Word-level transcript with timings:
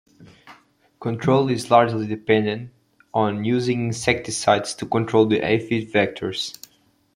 Control 0.99 1.47
is 1.51 1.69
largely 1.69 2.07
dependent 2.07 2.71
on 3.13 3.45
using 3.45 3.85
insecticides 3.89 4.73
to 4.73 4.87
control 4.87 5.27
the 5.27 5.43
aphid 5.45 5.91
vectors. 5.93 6.57